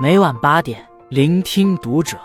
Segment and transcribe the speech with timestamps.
[0.00, 0.78] 每晚八点，
[1.08, 2.16] 聆听读者。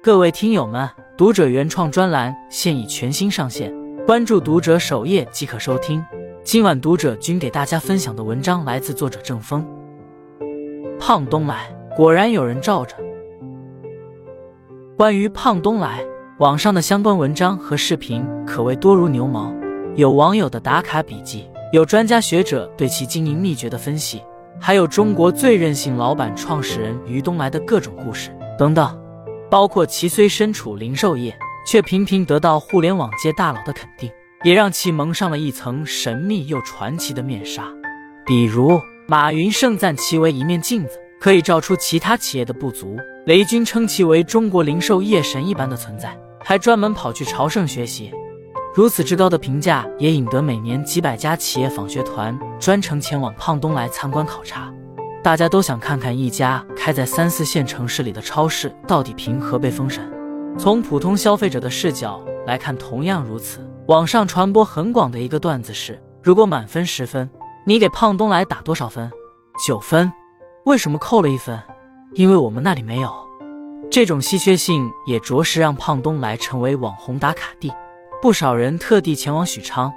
[0.00, 3.74] 各位听友们，读者原创专栏现已全新上线，
[4.06, 6.00] 关注读者首页即可收听。
[6.44, 9.66] 今晚读者君给大家分享的文章来自作者郑峰。
[11.00, 12.94] 胖东来，果然有人罩着。
[14.96, 16.04] 关于胖东来，
[16.38, 19.52] 网上的相关文章和视频可谓多如牛毛，
[19.96, 24.22] 有网友的打卡笔记，有专家学者对其经营秘诀的分析。
[24.60, 29.00] 还有中国最任性老板创始人于东来的各种故事等等，
[29.50, 34.10] 包括其虽身处零售业，却频频得到互联网界大佬的肯定，
[34.44, 37.64] 也让其蒙上了一层神秘又传奇的面纱。
[38.26, 42.96] 比如，马云盛赞其为一面镜子，可以照出其他企业的不足；
[43.26, 48.12] 雷军称其为中国零售业神一般的存在，还专门跑去朝圣学习。
[48.78, 54.72] 如此之高的评价，也引得每年几百家企业访学团专程前往胖东来参观考察。
[55.20, 60.08] 大家都想看看一家开在三四线城市里的超市到底凭何被封神。
[60.56, 63.68] 从普通消费者的视角来看，同样如此。
[63.88, 67.28] 网上传播很广的一个段子是：如果满分十分，
[67.66, 69.10] 你给胖东来打多少分？
[69.66, 70.12] 九分。
[70.66, 71.60] 为什么扣了一分？
[72.14, 73.12] 因为我们那里没有。
[73.90, 77.72] 这种稀缺性也着实让胖东来成为网红打卡地。
[78.20, 79.92] 不少人特地前往许昌，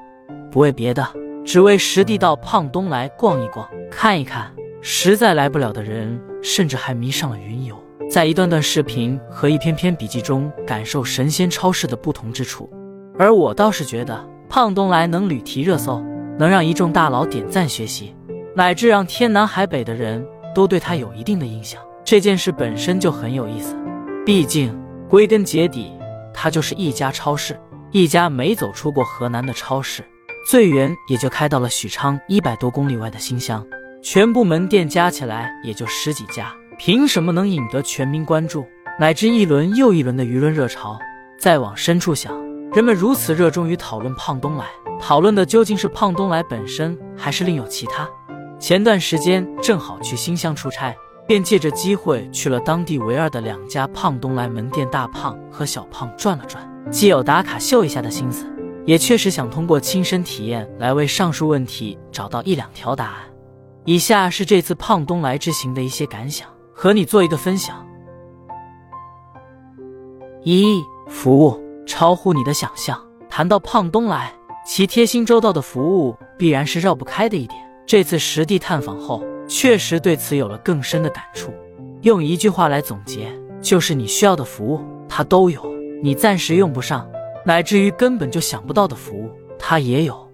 [0.52, 1.04] 不为别的，
[1.44, 4.52] 只为实地到胖东来逛一逛、看一看。
[4.80, 7.76] 实在来不了的人，甚至还迷上了云游，
[8.08, 12.70] 在一段段视频和一篇篇笔记中感受神仙超市的不同之处。
[13.18, 16.00] 而我倒是觉得，胖东来能屡提热搜，
[16.38, 18.16] 能让一众大佬点赞学习，
[18.56, 23.76] 乃至让天南海北的人都对他有一定的印象，这件事本身就很有意思。
[24.24, 25.92] 毕竟，归根结底，
[26.32, 27.60] 它就是一家超市。
[27.92, 30.02] 一家没走出过河南的超市，
[30.48, 33.66] 最远也就开到了许昌一百多公里外的新乡，
[34.02, 38.66] 全部门店加起来也就十几家，凭什么能引得全民关注，
[38.98, 40.98] 乃至一轮又一轮的舆论热潮？
[41.38, 42.34] 再往深处想，
[42.72, 44.66] 人们如此热衷于讨论胖东来，
[45.02, 48.10] 讨论的究竟是胖东来本身，还是另有其他？
[48.58, 50.96] 前段时间正好去新乡出差，
[51.28, 56.71] 便借着机会去了当地唯二的两家胖东来门店，大胖和小胖转了转。
[56.90, 58.46] 既有打卡秀一下的心思，
[58.86, 63.18] 也确实想通过亲身体验来为上述问题找到一两条答案。
[63.86, 67.86] 以下是这次胖东来之行的一些感想，和你做一个分享。
[70.44, 73.00] 一、服务超乎你的想象。
[73.30, 74.34] 谈到胖东来，
[74.66, 77.58] 其贴心周到的服务必然是绕不开的一点。
[77.88, 81.54] 这次实地探访后，确实对此有了更深的感触。
[82.02, 83.32] 用一句话来总结，
[83.62, 85.81] 就是你需要的服务，他都有。
[86.02, 87.08] 你暂时用不上，
[87.46, 89.30] 乃至于根本就想不到的服务，
[89.60, 90.28] 它也有。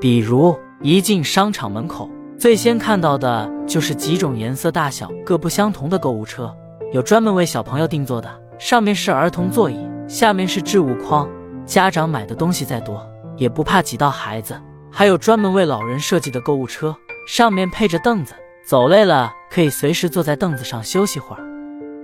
[0.00, 2.08] 比如一进商场门口，
[2.38, 6.54] 最先看到的就是几种颜色、大小各不相同的购物车，
[6.92, 8.30] 有专门为小朋友定做的，
[8.60, 11.28] 上面是儿童座椅，下面是置物筐，
[11.66, 13.04] 家长买的东西再多
[13.36, 14.60] 也不怕挤到孩子。
[14.90, 16.96] 还有专门为老人设计的购物车，
[17.26, 21.42] 上面配着凳子，走累了可以随时坐在凳子上休息会儿。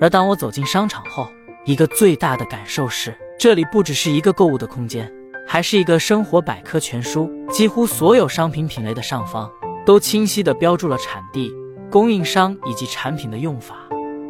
[0.01, 1.29] 而当我走进商场后，
[1.65, 5.11] 一个最大的感受是，这里不只是一个购物的空间，
[5.47, 7.31] 还是一个生活百科全书。
[7.51, 9.51] 几乎所有商品品类的上方
[9.87, 11.51] 都清晰地标注了产地、
[11.91, 13.77] 供应商以及产品的用法、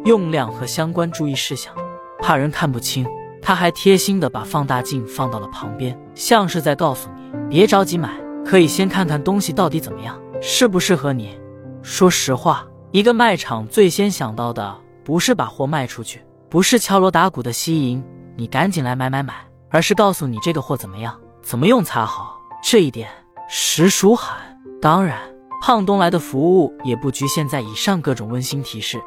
[0.05, 1.73] 用量和相关注意事项。
[2.21, 3.05] 怕人看不清，
[3.41, 11.37] 他还贴心地把放大镜放到了旁边，像是在告诉你：别着急买，可以先看看东西到底怎么样，适不适合你。
[11.81, 14.73] 说实话，一个卖场最先想到的
[15.03, 16.21] 不是把货卖出去。
[16.55, 18.01] 不是敲锣打鼓的吸引
[18.37, 19.33] 你赶紧来买买买，
[19.69, 22.39] 而是告诉你这个货怎么样，怎么用才好。
[22.63, 23.09] 这一点
[23.49, 24.37] 实属罕。
[24.81, 25.19] 当然，
[25.61, 28.97] 胖东来的服务也不局限在以上各种温馨提示。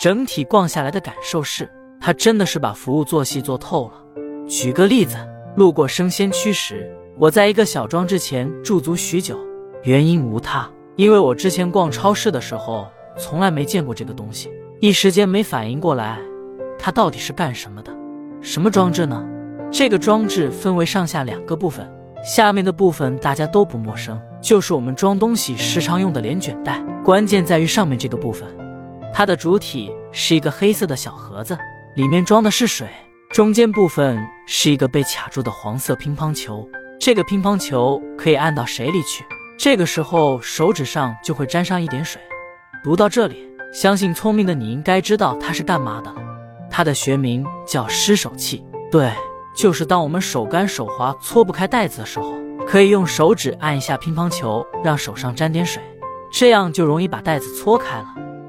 [0.00, 3.92] 整体逛下来的感受是，他真的是把服务做细做透了。
[4.48, 5.16] 举个例子，
[5.54, 9.38] 路过生鲜区时，我在一个小装置前驻足许久，
[9.84, 14.50] 原因无他，因为我之前逛超市的时候从来没见过这个东西，
[14.80, 16.18] 一时间没反应过来。
[16.86, 17.92] 它到底是干什么的？
[18.40, 19.20] 什么装置呢？
[19.72, 21.84] 这个装置分为上下两个部分，
[22.22, 26.80] 下面的部分大家都不陌生，就是我们装东西时常用的连卷袋。
[27.04, 28.48] 关键在于上面这个部分，
[29.12, 31.58] 它的主体是一个黑色的小盒子，
[31.96, 32.86] 里面装的是水，
[33.30, 36.64] 中间部分是一个被卡住的黄色乒乓球。
[37.00, 39.24] 这个乒乓球可以按到水里去，
[39.58, 42.22] 这个时候手指上就会沾上一点水。
[42.84, 46.22] 读到这里，相信聪明的你应该知道它是干嘛的了。
[46.76, 49.10] 它的学名叫湿手器，对，
[49.54, 52.34] 就是当我们手干手滑搓不开袋子的时候，
[52.68, 55.82] 可以用手指按一下乒乓球，让手上沾点水，
[56.30, 58.06] 这样就容易把袋子搓开了。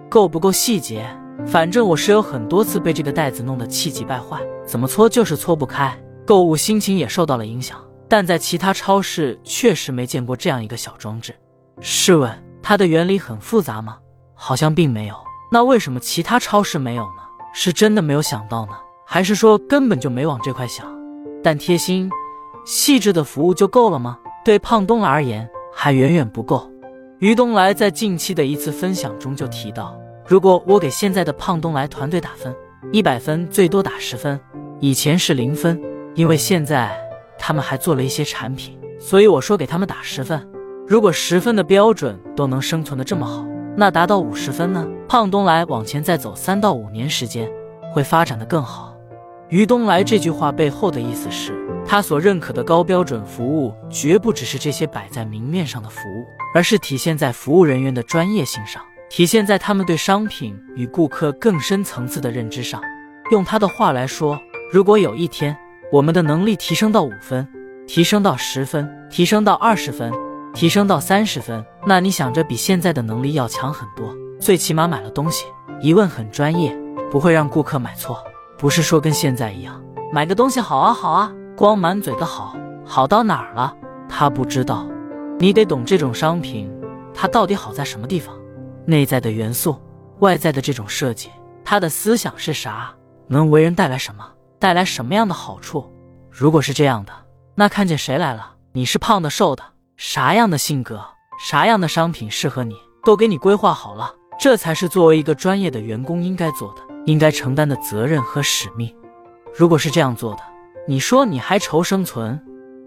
[0.09, 1.07] 够不够细节？
[1.45, 7.81] 反正我是有很多次被这个袋子弄得气急败坏，怎么搓就是搓不开，购物心情也受到了影响。
[8.09, 11.33] 但在其他超市确实没见过这样一个小装置。
[11.79, 12.29] 试问
[12.61, 13.99] 它的原理很复杂吗？
[14.35, 15.15] 好像并没有。
[15.49, 17.16] 那为什么其他超市没有呢？
[17.59, 18.73] 是真的没有想到呢，
[19.03, 20.85] 还是说根本就没往这块想？
[21.43, 22.07] 但贴心、
[22.67, 24.19] 细致的服务就够了吗？
[24.45, 26.71] 对胖东来而言，还远远不够。
[27.17, 29.99] 于东来在近期的一次分享中就提到。
[30.27, 32.55] 如果我给现在的胖东来团队打分，
[32.91, 34.39] 一百分最多打十分，
[34.79, 35.81] 以前是零分，
[36.13, 36.95] 因为现在
[37.39, 40.47] 他们还做了一些产品，所以我说给他们打十分。
[40.87, 43.43] 如果十分的标准都能生存的这么好，
[43.79, 44.87] 那达到五十分呢？
[45.07, 47.47] 胖东来往前再走三到五年时间，
[47.93, 48.97] 会发展的更好。
[49.49, 51.53] 于东来这句话背后的意思是，
[51.85, 56.25] 他所认可的高标准服务，绝不只是这些摆在明面上的服务，
[56.55, 58.81] 而是体现在服务人员的专业性上。
[59.11, 62.81] 体现在他们对商品与顾客更深层次的认知上。
[63.31, 64.39] 用他的话来说，
[64.73, 65.55] 如果有一天
[65.91, 67.47] 我们的能力提升到五分，
[67.85, 70.11] 提升到十分，提升到二十分，
[70.53, 75.45] 提升到三十分，那你想着比现在的能力要强很多，最起码买了东西
[75.81, 76.75] 一问很专业，
[77.11, 78.23] 不会让顾客买错。
[78.57, 79.79] 不是说跟现在一样，
[80.11, 83.75] 买个东西好啊好啊，光满嘴的好，好到哪儿了？
[84.09, 84.87] 他不知道，
[85.37, 86.71] 你得懂这种商品，
[87.13, 88.35] 它到底好在什么地方。
[88.85, 89.79] 内在的元素，
[90.19, 91.29] 外在的这种设计，
[91.63, 92.91] 他的思想是啥？
[93.27, 94.25] 能为人带来什么？
[94.57, 95.93] 带来什么样的好处？
[96.31, 97.11] 如果是这样的，
[97.53, 98.53] 那看见谁来了？
[98.71, 99.63] 你是胖的、瘦的，
[99.99, 101.03] 啥样的性格，
[101.39, 104.13] 啥样的商品适合你，都给你规划好了。
[104.39, 108.95] 这才是作为一个专业的员工应该做的，应该承担的责任和使命。
[109.55, 110.39] 如果是这样做的，
[110.87, 112.39] 你说你还愁生存？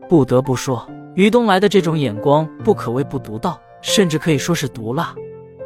[0.08, 5.12] 不得不说，于东来的这种眼光不可谓不独到，甚至可以说是毒辣。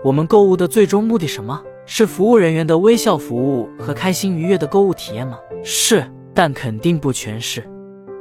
[0.03, 1.63] 我们购物的最终目的什么？
[1.85, 5.39] 是服务人员的微笑服务和开心愉悦的购物体验吗？
[5.63, 7.63] 是，但肯定不全是。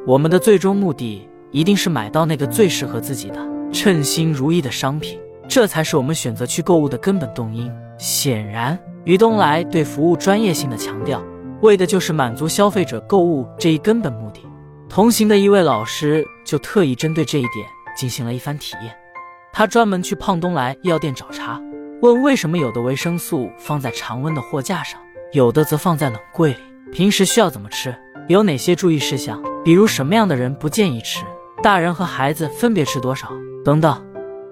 [0.06, 3.38] 我们的最终目的一定是买到那个最适合自己的、
[3.72, 7.72] 称心如意的商品，这才是我们选择去购物的根本动因。
[8.00, 11.24] 显然，于东来对服务专业性的强调，
[11.62, 14.42] 为的就是满足消费者购物这一根本目的。
[14.90, 18.92] 同行的一位老师就特意针对这一点进行了一番体验，
[19.54, 21.62] 他专门去胖东来药店找茬。
[22.02, 25.00] 问为什么有的维生素放在常温的货架上，
[25.32, 26.58] 有的则放在冷柜里？
[26.92, 27.96] 平时需要怎么吃？
[28.28, 29.42] 有哪些注意事项？
[29.64, 31.24] 比如什么样的人不建议吃？
[31.64, 33.32] 大人和孩子分别吃多少？
[33.64, 34.06] 等等。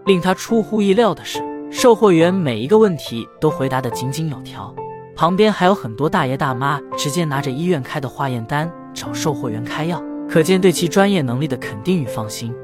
[0.06, 4.74] 令他出乎意料的是，售货员每一个问题都回答得井井有条，
[5.14, 12.56] 旁边还有很多大爷大妈直接拿着医院开的化验单找售货员开药，可见对其专业能力的肯定与放心。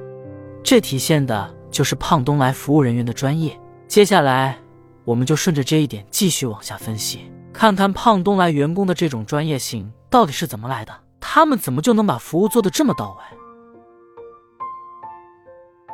[0.63, 3.59] 这体现的就是胖东来服务人员的专业。
[3.89, 4.57] 接下来。
[5.03, 10.91] 我们就顺着这一点继续往下分析，看看胖东来员工的这种专业性到底是怎么来的，
[11.21, 13.36] 他们怎么就能把服务做得这么到位？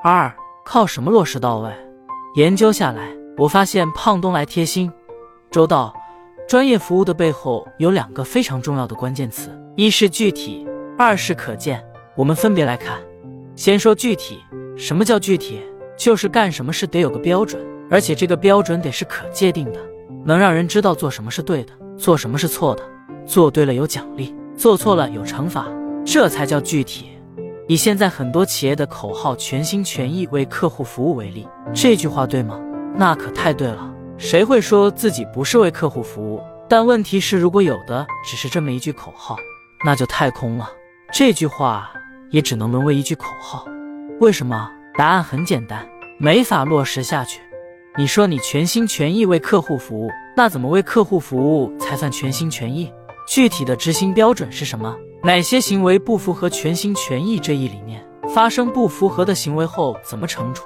[0.05, 0.29] 二
[0.65, 1.71] 靠什么落实到位？
[2.35, 3.07] 研究下来，
[3.37, 4.91] 我发现胖东来贴心、
[5.49, 5.93] 周到、
[6.45, 10.67] 专业服务的背后有两个非常重要的关键词：一是具体，
[10.97, 11.81] 二是可见。
[12.17, 12.99] 我们分别来看，
[13.55, 14.43] 先说具体。
[14.75, 15.61] 什么叫具体？
[15.95, 17.65] 就是干什么事得有个标准。
[17.89, 19.79] 而且这个标准得是可界定的，
[20.25, 22.83] 能让人知道做什么是对的，做什么是错的，
[23.25, 25.65] 做对了有奖励，做错了有惩罚，
[26.03, 27.12] 这才叫具体。
[27.67, 32.59] 以现在很多企业的口号“全心全意为客户服务”为例，这句话对吗？
[32.95, 33.89] 那可太对了。
[34.17, 36.41] 谁会说自己不是为客户服务？
[36.69, 39.37] 但问题是，如果有的只是这么一句口号，
[39.85, 40.69] 那就太空了。
[41.13, 41.89] 这句话
[42.31, 43.65] 也只能沦为一句口号。
[44.19, 44.69] 为什么？
[44.97, 45.87] 答案很简单，
[46.19, 47.39] 没法落实下去。
[47.97, 52.91] 你说你全心全意为客户服务，那怎么为客户服务才算全心全意？
[53.27, 54.95] 具体的执行标准是什么？
[55.25, 58.05] 哪些行为不符合全心全意这一理念？
[58.35, 60.65] 发生不符合的行为后怎么惩处？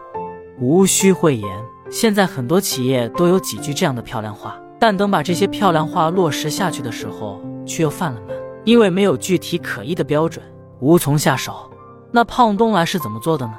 [0.59, 1.47] 无需讳言，
[1.91, 10.43] 现在很多企业都有几句这样的漂亮话，但等把这些漂亮话落实下去的时候，却又犯了难，因为没有具体可依的标准，
[10.79, 11.71] 无从下手。
[12.11, 13.53] 那胖东来是怎么做的呢？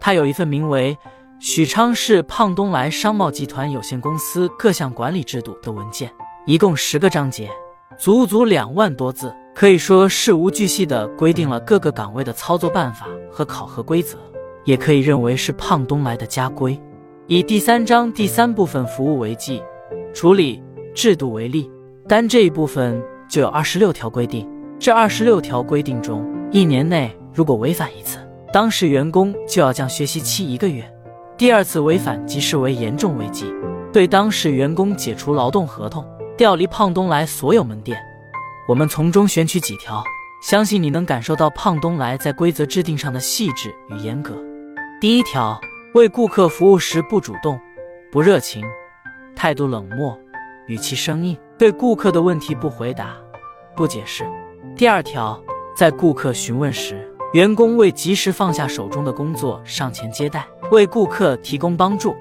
[0.00, 0.96] 他有一份名为。
[1.40, 6.10] 许昌市胖东来商贸集团有限公司各项管理制度的文件，
[6.46, 7.48] 一共十个章节，
[7.96, 14.16] 足足两万多字，可以说事无巨细地规定了各个岗位的操作办法和考核规则，
[14.64, 16.80] 也可以认为是胖东来的家规。
[17.26, 19.60] 以第三章第三部分服务为记，
[20.14, 20.62] 处理
[20.94, 21.68] 制度为例，
[22.06, 24.48] 单这一部分就有二十六条规定。
[24.78, 28.20] 这二十六条规定中，一年内如果违反一次，
[28.52, 30.88] 当事员工就要将学习期一个月。
[31.36, 33.52] 第二次违反即视为严重违纪，
[33.92, 37.98] 对当事员工解除劳动合同，调离胖东来所有门店。
[38.68, 40.04] 我们从中选取几条，
[40.42, 44.36] 相信你能感受到胖东来在规则制定上的细致与严格。
[45.00, 45.58] 第一条，
[45.94, 47.58] 为顾客服务时不主动、
[48.12, 48.62] 不热情，
[49.34, 50.14] 态度冷漠，
[50.66, 53.16] 语气生硬，对顾客的问题不回答、
[53.74, 54.22] 不解释。
[54.76, 55.42] 第二条，
[55.74, 62.14] 在顾客询问时，员工未及时放下手中的工作上前接待，为顾客提供帮助。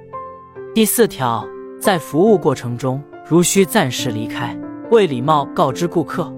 [0.74, 1.46] 第四条，
[1.78, 4.58] 在服务过程中，如需暂时离开，
[4.92, 6.34] 为礼貌告知顾客。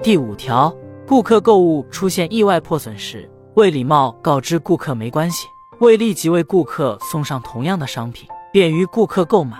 [0.00, 0.74] 第五条，
[1.06, 5.48] 顾客购物出现意外破损时，未礼貌告知顾客没关系，
[5.80, 9.58] 未立即为顾客送上同样的商品，便于顾客购买。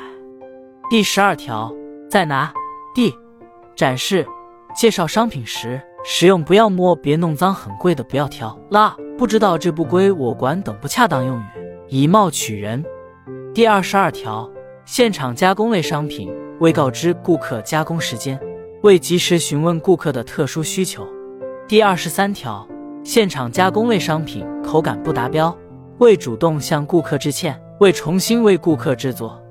[0.89, 1.75] 第十二条，
[2.09, 2.53] 在拿、
[2.95, 3.13] 递、
[3.77, 4.27] 展示、
[4.75, 5.81] 介绍商品时。
[6.05, 11.45] 使用不要摸、别弄脏、很贵的不要挑、拉、不知道这不归我管等不恰当用语，
[11.89, 12.83] 以貌取人。
[13.53, 14.49] 第二十二条，
[14.87, 18.41] 现场加工类商品未告知顾客加工时间，
[18.83, 21.05] 未及时询问顾客的特殊需求。
[21.67, 22.67] 第二十三条，
[23.03, 25.57] 现场加工类商品口感不达标，
[25.99, 29.43] 未主动向顾客致歉，未重新为顾客制作。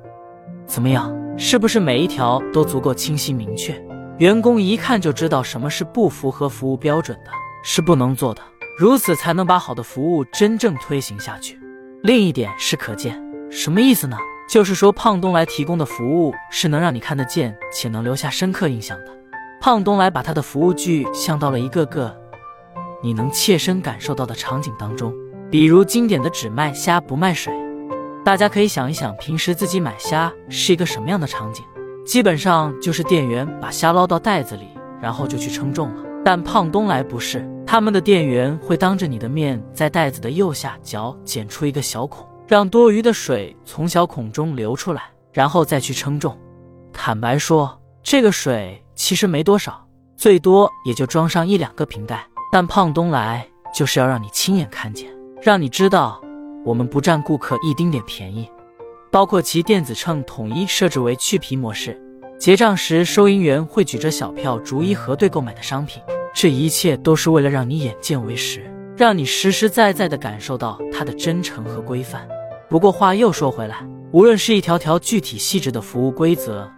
[0.66, 1.14] 怎么样？
[1.38, 3.80] 是不是每一条都足够清晰明确？
[4.18, 7.32] 员工一看就知道什么是不符合服务标准的，
[7.64, 8.42] 是不能做的，
[8.78, 11.60] 如此才能把好的服务真正推行下去。
[12.02, 14.18] 另一点是可见，什么意思呢？
[14.50, 19.17] 就是说胖东来提供的服务是能让你看得见且能留下深刻印象的。
[19.60, 22.16] 胖东来把他的服务具象到了一个个
[23.02, 25.14] 你能切身感受到的场景当中，
[25.52, 27.54] 比如经典的只卖虾不卖水。
[28.24, 31.64] 大家可以想一想，平时自己买虾是一个什么样的场景？
[32.06, 34.68] 基本上就是店员把虾捞到袋子里，
[35.02, 36.04] 然后就去称重了。
[36.24, 46.38] 但胖东来不是，他们的店员会当着你的面在袋子的右下角剪出一个小孔，让多余的水从小孔中流出来，然后再去称重。
[46.92, 49.88] 坦白说，这个水其实没多少，
[50.18, 52.26] 最多也就装上一两个瓶盖。
[52.52, 55.08] 但胖东来就是要让你亲眼看见，
[55.42, 56.20] 让你知道
[56.66, 58.50] 我们不占顾客一丁点便宜。
[59.12, 62.02] 包括其电子秤统一设置为去皮模式，
[62.40, 66.02] 结账时收银员会举着小票逐一核对购买的商品，
[66.34, 72.28] 这一切都是为了让你眼见为实，让你实实在在地感受到它的真诚和规范。
[72.70, 76.70] 不过话又说回来，无论是一条条具体细致的服务规则，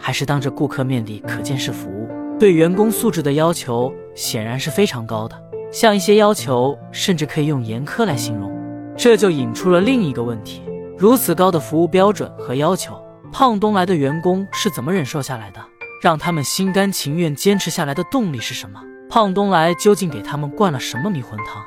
[0.00, 5.36] 还是当着顾客面的可见式服务，对员工素质的要求显然是非常高的，
[5.70, 8.50] 像一些要求甚至可以用严苛来形容。
[8.96, 10.62] 这就引出了另一个问题。
[10.98, 15.60] 如此高的服务标准和要求，胖东来的员工是怎么忍受下来的？
[16.02, 18.80] 让他们心甘情愿坚持下来的动力是什么？
[19.08, 21.62] 胖东来究竟给他们灌了什么迷魂汤？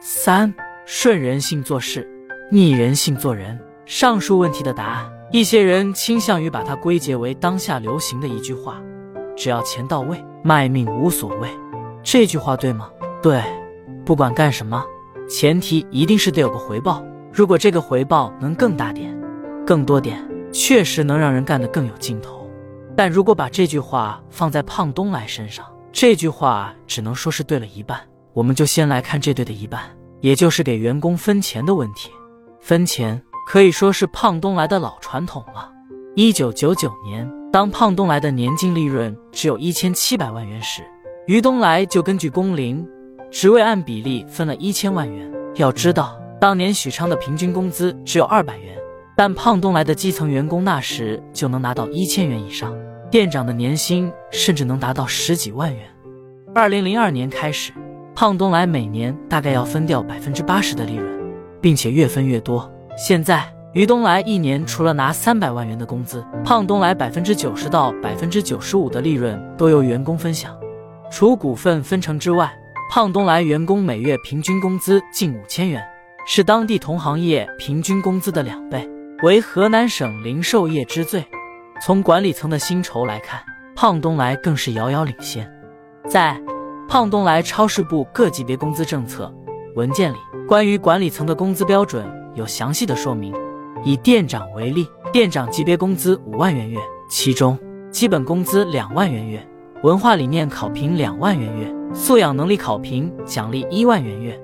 [0.00, 0.54] 三
[0.86, 2.08] 顺人性做事，
[2.50, 3.58] 逆人性做人。
[3.86, 8.82] 上述问题的答案，一些人倾向于把它归结为当下流行的一句话：
[9.36, 11.48] 只要钱到位，卖命无所谓。
[12.02, 12.90] 这句话对吗？
[13.22, 13.40] 对，
[14.04, 14.84] 不管干什么，
[15.28, 17.00] 前提一定是得有个回报。
[17.32, 19.16] 如果这个回报能更大点、
[19.64, 20.20] 更多点，
[20.50, 22.50] 确实能让人干得更有劲头。
[22.96, 28.00] 但如果把这句话放在胖东来身上，这句话只能说是对了一半。
[28.32, 29.82] 我们就先来看这对的一半，
[30.20, 32.10] 也就是给员工分钱的问题。
[32.60, 35.70] 分钱可以说是胖东来的老传统了。
[36.14, 40.82] 一九九九年，当胖东来的年净利润只有一千七百万元时，
[41.26, 42.86] 于东来就根据工龄、
[43.30, 45.30] 职位按比例分了一千万元。
[45.56, 46.16] 要知道。
[46.40, 48.74] 当年许昌的平均工资只有二百元，
[49.14, 52.74] 但胖东来的基层员工那时就能拿到一千元以上，
[53.10, 55.82] 店长的年薪甚至能达到十几万元。
[56.54, 57.72] 二零零二年开始，
[58.14, 61.06] 胖东来每年大概要分掉百分之八十的利润，
[61.60, 62.72] 并且越分越多。
[62.96, 70.58] 现在于东来一年除了拿三百万元的工资，胖东来百分之九十到百分之九十五的利润都由员工分享，
[71.10, 72.52] 除股份分成之外，
[72.90, 75.82] 胖东来员工每月平均工资近五千元。
[76.26, 78.88] 是当地同行业平均工资的两倍，
[79.22, 81.24] 为河南省零售业之最。
[81.82, 83.40] 从管理层的薪酬来看，
[83.74, 85.50] 胖东来更是遥遥领先。
[86.06, 86.38] 在
[86.86, 89.32] 胖东来超市部各级别工资政策
[89.74, 90.16] 文件里，
[90.46, 93.34] 关于管理层的工资标准有详细的说明。
[93.84, 97.58] 以店长为例，店长级别工资五万元月，其中
[97.90, 99.46] 基本工资两万元月，
[99.82, 104.40] 文化理念考评两万元月，素养能力考评奖励一万元月。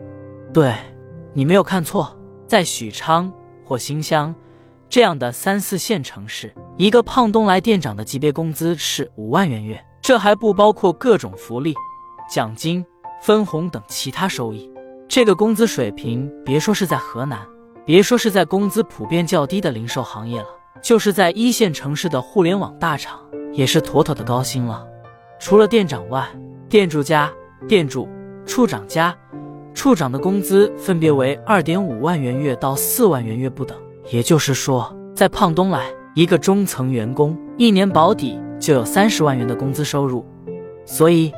[0.53, 0.75] 对。
[1.35, 2.17] 你没有看错，
[2.47, 3.31] 在许昌
[3.63, 4.35] 或新乡
[4.89, 11.75] 这样的三四线城市，一个胖东来店长的级别工资是五万元月，这还不包括各种福利、
[12.27, 12.83] 奖金、
[13.21, 14.73] 分红等其他收益。
[15.07, 17.39] 这个工资水平，别说是在河南，
[17.87, 20.47] 别说是在工资普遍较低的零售行业了，
[20.83, 23.21] 就是在一线城市的互联网大厂，
[23.53, 24.85] 也是妥妥的高薪了。
[25.39, 26.27] 除了店长外，
[26.69, 27.33] 店主家、
[27.69, 28.09] 店主、
[28.45, 29.17] 处长家、
[29.73, 33.79] 处长的工资分别为二点五万元月到四万元月不等。
[34.11, 40.27] 也就是说，在胖东来，一个中层员工一年保底就有三十万元的工资收入。
[40.85, 41.33] 所以，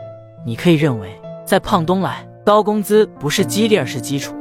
[0.47, 4.35] 你可以认为，在胖东来，高工资不是激励，而是基础。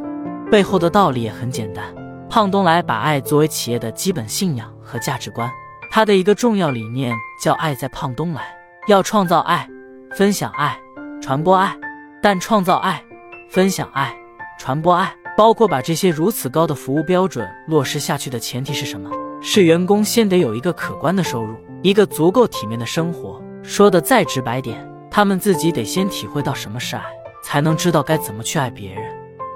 [0.50, 1.84] 背后的道理也很简单。
[2.30, 5.50] 胖东来把爱作为企业的基本信仰和价值观，
[5.92, 8.44] 他的一个重要理念叫“爱在胖东来”，
[8.88, 9.68] 要创造爱、
[10.12, 10.78] 分享爱、
[11.22, 11.76] 传播爱。
[12.20, 13.02] 但创造爱、
[13.48, 14.14] 分享爱、
[14.60, 19.10] 传播爱，包括把这些如此高的服务标准落实下去的前提是什么？
[19.40, 23.42] 是员工先得有一个可观的收入，一个足够体面的生活。
[23.62, 27.04] 说的再直白点，他们自己得先体会到什么是爱，
[27.44, 29.04] 才能知道该怎么去爱别人。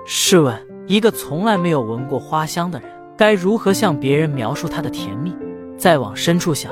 [0.06, 0.71] 试问？
[0.88, 5.34] 一个从来没有闻过花香的人，该如何向别人描述他的甜蜜？
[5.78, 6.72] 再往深处想，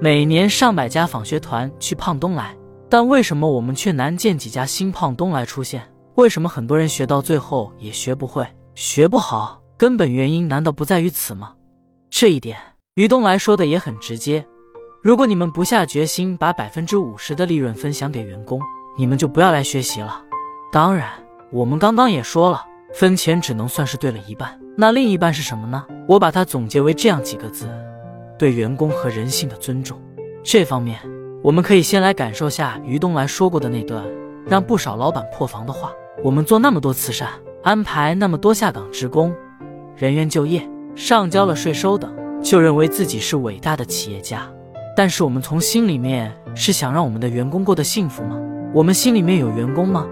[0.00, 2.56] 每年上百家访学团去胖东来，
[2.88, 5.82] 但为什么我们却难见几家新胖东来出现？
[6.14, 9.60] 为什么很多人学到最后也学不会、学不好？
[9.76, 11.52] 根本原因难道不在于此吗？
[12.10, 12.58] 这一点，
[12.94, 14.44] 于东来说的也很直接：
[15.02, 18.60] 如果你们不下决心把百分之五十的利润分享给员工，
[18.96, 20.20] 你们就不要来学习了。
[20.72, 21.08] 当然，
[21.52, 22.64] 我们刚刚也说了。
[22.98, 25.86] 分钱只能算是对了一半，那另一半是什么呢？
[26.08, 27.68] 我把它总结为这样几个字：
[28.36, 29.96] 对员工和人性的尊重。
[30.42, 30.98] 这方面，
[31.40, 34.04] 我们可以先来感受下于东来说过的那段
[34.48, 35.92] 让不少老板破防的话。
[36.24, 37.28] 我们做那么多慈善，
[37.62, 39.32] 安排那么多下岗职工、
[39.94, 42.12] 人员就业，上交了税收等，
[42.42, 44.50] 就认为自己是伟大的企业家。
[44.96, 48.36] 但是我们从心里面是想让我们的员工过得幸福吗？
[48.74, 50.04] 我们心里面有员工吗？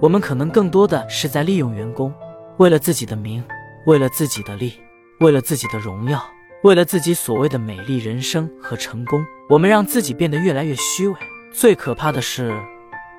[0.00, 2.10] 我们可能更多的是在利用员工，
[2.56, 3.44] 为了自己的名，
[3.84, 4.72] 为了自己的利，
[5.20, 6.22] 为了自己的荣耀，
[6.62, 11.14] 为了自己所谓的美丽人生和成功，我们让自己变得越来越虚伪。
[11.52, 12.50] 最可怕的是，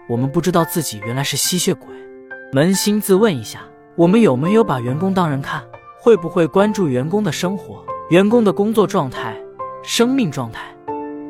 [0.10, 1.88] 我们不知道自己原来是吸血鬼。
[2.52, 3.62] 扪心自问一下，
[3.96, 5.64] 我们有没有把员工当人看？
[6.00, 9.38] 会不会关注员工的生活、员工的工作状态、
[9.84, 10.76] 生命状态？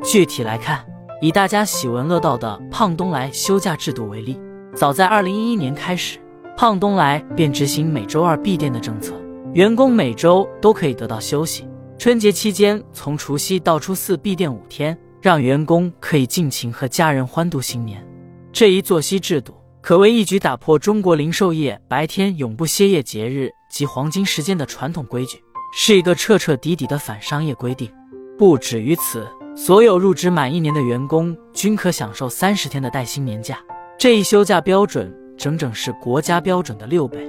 [0.02, 0.82] 具体来看，
[1.20, 4.40] 以大家喜闻乐道的胖东来休假制度为例。
[4.74, 6.18] 早在二零一一年开始，
[6.56, 9.14] 胖东来便执行每周二闭店的政策，
[9.52, 11.68] 员工每周都可以得到休息。
[11.98, 18.02] 春节期间，从除夕到初四闭店五天，让员工可以尽情和家人欢度新年。
[18.50, 25.38] 这一作息制度可谓一举打破中国零售业白天永不歇业节日及黄金时间的传统规矩，
[25.76, 27.90] 是一个彻彻底底的反商业规定。
[28.38, 33.58] 不止于此，所有入职满一年的员工均可享受三十天的带薪年假。
[34.02, 37.20] 这一休假标准整整是国家标准的六倍。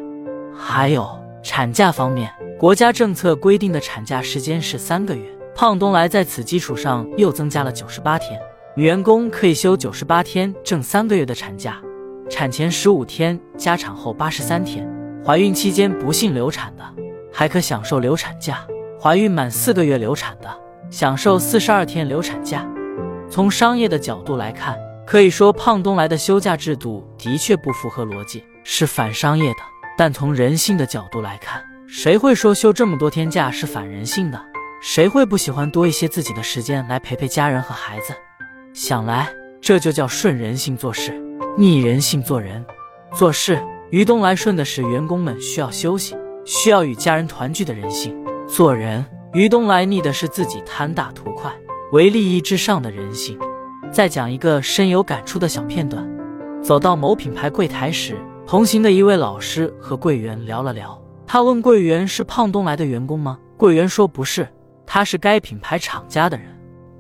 [0.58, 1.08] 还有
[1.44, 8.42] 产假方面，国家政策规定的产假时间是三个月，胖东来在此基础上又增加了九十八天，
[8.76, 11.80] 女员工可以休九十八天，挣三个月的产假，
[12.28, 14.92] 产前十五天加产后八十三天，
[15.24, 16.84] 怀孕期间不幸流产的
[17.32, 18.66] 还可享受流产假，
[19.00, 20.50] 怀孕满四个月流产的
[20.90, 22.68] 享受四十二天流产假。
[23.30, 24.76] 从商业的角度来看。
[25.14, 29.60] 可以说，胖东来的休假制度的确不符合逻辑，是反商业的。
[29.96, 34.44] 但从人性的角度来看，谁会说休这么多天假是反人性的？
[34.82, 38.12] 谁会不喜欢多一些自己的时间来陪陪家人和孩子？
[38.74, 41.14] 想来，这就叫顺人性做事，
[41.56, 42.66] 逆人性做人。
[43.14, 48.12] 做事，于东来顺的是员工们需要休息、需要与家人团聚的人性；
[48.48, 51.54] 做人，于东来逆的是自己贪大图快、
[51.92, 53.38] 唯利益至上的人性。
[53.94, 56.04] 再讲一个深有感触的小片段。
[56.64, 61.00] 走到某品牌柜台时，同行的一位老师和柜员聊了聊。
[61.28, 64.48] 他问柜员：“是胖东来的员工吗？”柜员说：“不是，
[64.84, 66.48] 他是该品牌厂家的人，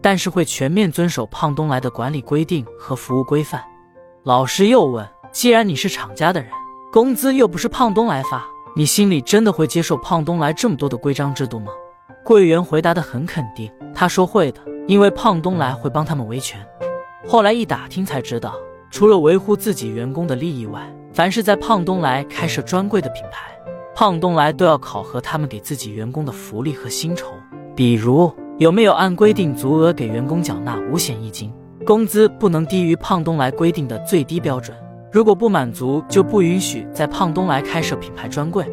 [0.01, 3.63] 但是会全面遵守胖东来的管理规定和服务规范。”
[4.23, 5.03] 老师又问
[5.33, 6.51] ：“既然你是厂家的人，
[6.91, 11.71] 工资又不是胖东来发，你心里真的会接受胖东来这么多的规章制度吗？”
[12.23, 16.63] 柜员回答的很肯定，他说：“会的，因为胖东来会帮他们维权。”
[17.25, 18.53] 后来一打听才知道，
[18.91, 23.51] 除了维护自己员工的利益外，凡是在胖东来开设专柜的品牌，
[23.95, 27.27] 胖东来都要考核他们给自己员工的福利和薪酬，
[27.75, 31.51] 比如有没有按规定足额给员工缴纳五险一金，
[31.85, 34.77] 工资不能低于胖东来规定的最低标准，
[35.11, 38.65] 如果不满足就不允许在胖东来开设品牌专柜。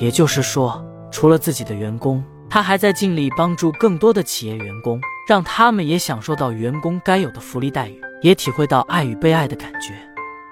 [0.00, 5.00] 也就是说，除了自己的员工，他还在尽力帮助更多的企业员工。
[5.26, 9.94] 让他们也享受到员工该有的福利待遇，也体会到爱与被爱的感觉。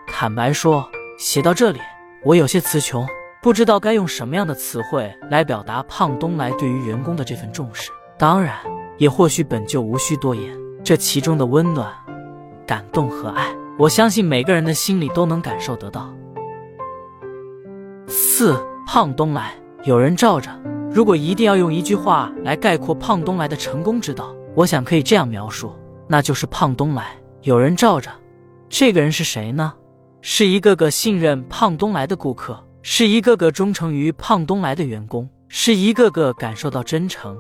[0.06, 1.80] 坦白说，写到这里，
[2.24, 3.06] 我有些词穷，
[3.42, 7.90] 不知道该用什么样的词汇来表达胖东来对于员工的这份重视。
[8.16, 8.54] 当然，
[8.98, 10.56] 也或许本就无需多言。
[10.83, 11.92] 这其中的温暖、
[12.66, 16.14] 感动和爱，我相信每个人的心里都能感受得到。
[18.06, 19.54] 四胖东来，
[19.85, 20.50] 有人罩着。
[20.90, 25.72] 如果一定要用一句话来概括胖东来的成功之道，我想可以这样描述，
[26.08, 28.10] 那就是胖东来有人罩着。
[28.68, 29.72] 这个人是谁呢？
[30.20, 37.36] 是一个个信任胖东来的顾客，是一个个忠诚于胖东来的员工，是一个个感受到真诚、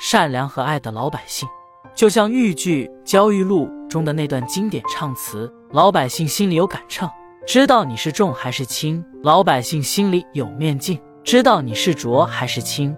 [0.00, 1.48] 善良和爱的老百姓。
[1.94, 7.08] 就像豫剧《焦裕禄》中的那段经典唱词：“老百姓心里有杆秤，
[7.46, 12.94] 知道你是重还是轻；老百姓心里有面镜。”知道你是浊还是清，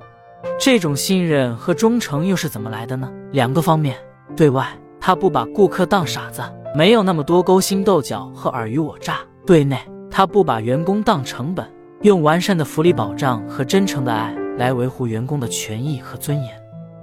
[0.58, 3.10] 这种信任和忠诚又是怎么来的呢？
[3.32, 3.96] 两个方面：
[4.36, 4.66] 对外，
[5.00, 6.42] 他不把顾客当傻子，
[6.74, 9.14] 没有那么多勾心斗角和尔虞我诈；
[9.46, 9.78] 对内，
[10.10, 11.66] 他不把员工当成本，
[12.02, 16.48] 用完善的福利保障和真诚的爱来维护员工的权益和尊严。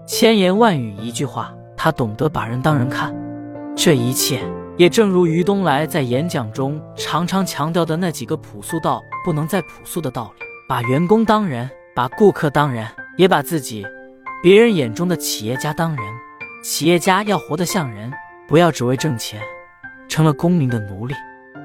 [0.05, 3.15] 千言万语一句话，他懂得把人当人看。
[3.75, 4.39] 这一切
[4.77, 10.45] 也正如于东来在演讲中常常强调的那几个朴素到不能再朴素的道理。
[10.67, 13.85] 把员工当人，把顾客当人，也把自己、
[14.41, 16.05] 别人眼中的企业家当人。
[16.63, 18.11] 企业家要活得像人，
[18.47, 19.41] 不要只为挣钱，
[20.07, 21.13] 成了功名的奴隶。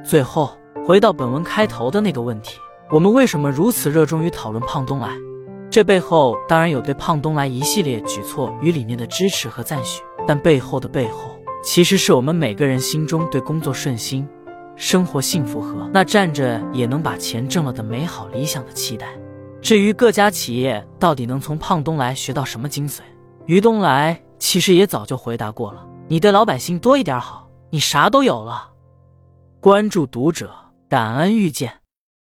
[0.05, 2.59] 最后，回到本文开头的那个问题：
[2.91, 5.11] 我们为什么如此热衷于讨论胖东来？
[5.71, 14.27] 这背后当然有对胖东来一系列举措与理念的支持和赞许，但背后的背后，其实是我们每个人心中对工作顺心。
[14.75, 19.09] 生活幸福和那站着也能把钱挣了的美好理想的期待。
[19.61, 23.01] 至于各家企业到底能从胖东来学到什么精髓，
[23.47, 28.71] 于东来其实也早就回答过了：你对老百姓多一点好，你啥都有了。
[29.61, 30.55] 关注读者，
[30.89, 31.78] 感恩遇见。